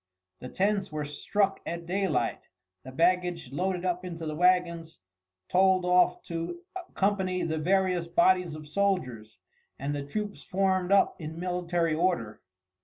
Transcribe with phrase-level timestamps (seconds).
[0.39, 2.47] The tents were struck at daylight,
[2.83, 4.97] the baggage loaded up into the wagons
[5.47, 9.37] told off to accompany the various bodies of soldiers,
[9.77, 12.41] and the troops formed up in military order.